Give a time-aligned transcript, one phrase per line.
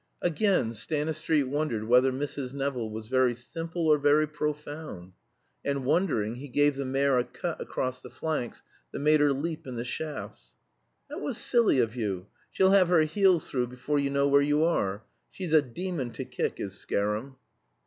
[0.23, 2.55] Again Stanistreet wondered whether Mrs.
[2.55, 5.13] Nevill was very simple or very profound.
[5.63, 9.67] And wondering, he gave the mare a cut across the flanks that made her leap
[9.67, 10.55] in the shafts.
[11.07, 12.25] "That was silly of you.
[12.49, 15.03] She'll have her heels through before you know where you are.
[15.29, 17.35] She's a demon to kick, is Scarum."